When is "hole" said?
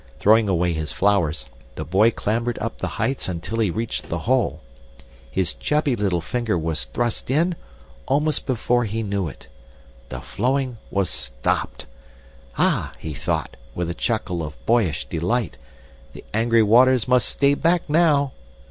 4.17-4.61